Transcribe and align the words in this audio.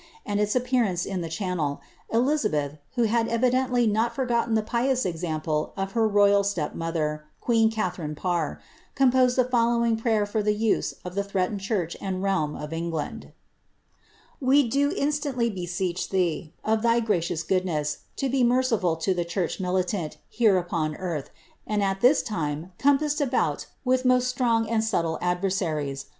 and 0.25 0.39
its 0.39 0.55
appearance 0.55 1.05
in 1.05 1.21
the 1.21 1.29
Channel, 1.29 1.79
Elizabeth, 2.09 2.79
who 2.95 3.03
had 3.03 3.27
eridendy 3.27 3.87
sol 3.95 4.09
forgotten 4.09 4.55
the 4.55 4.63
pious 4.63 5.05
example 5.05 5.73
of 5.77 5.91
her 5.91 6.07
royal 6.07 6.43
step 6.43 6.73
mother, 6.73 7.25
queen 7.39 7.69
Katharioe 7.69 8.15
Parr, 8.15 8.59
composed 8.95 9.35
the 9.35 9.43
following 9.43 9.95
prayer 9.95 10.25
for 10.25 10.41
the 10.41 10.55
use 10.55 10.95
of 11.05 11.13
the 11.13 11.23
threatened 11.23 11.59
chuict 11.59 11.95
and 12.01 12.23
realm 12.23 12.55
of 12.55 12.73
England:—" 12.73 13.31
We 14.41 14.61
ilo 14.67 14.89
iniiianil/ 14.91 15.53
beseech 15.53 16.09
Ihee, 16.09 16.49
of 16.65 16.81
ihy 16.81 17.05
gracious 17.05 17.43
goodness, 17.43 17.99
lo 18.19 18.27
be 18.29 18.43
mereifiil 18.43 18.99
to 19.01 19.11
if 19.19 19.27
Church 19.27 19.59
militant 19.59 20.17
here 20.29 20.57
upon 20.57 20.95
earth, 20.95 21.29
anil 21.69 21.83
hi 21.93 21.97
this 22.01 22.23
time 22.23 22.71
compassed 22.79 23.21
about 23.21 23.67
wiih 23.85 24.01
nnW 24.03 24.19
strong 24.23 24.67
and 24.67 24.81
sublla 24.81 25.19
adversaries. 25.21 26.07